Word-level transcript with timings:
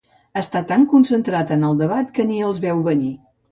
Està 0.39 0.61
tan 0.71 0.85
concentrat 0.93 1.53
en 1.57 1.69
el 1.69 1.79
debat 1.83 2.11
que 2.19 2.27
ni 2.33 2.43
els 2.51 2.65
veu 2.67 2.85
venir. 2.91 3.15